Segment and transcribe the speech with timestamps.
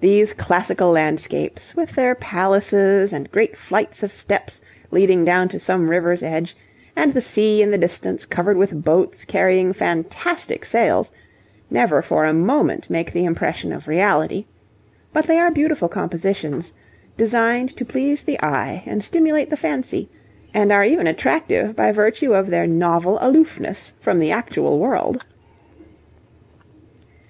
[0.00, 5.90] These classical landscapes, with their palaces and great flights of steps leading down to some
[5.90, 6.56] river's edge,
[6.96, 11.12] and the sea in the distance covered with boats carrying fantastic sails,
[11.68, 14.46] never for a moment make the impression of reality.
[15.12, 16.72] But they are beautiful compositions,
[17.18, 20.08] designed to please the eye and stimulate the fancy,
[20.54, 25.26] and are even attractive by virtue of their novel aloofness from the actual world.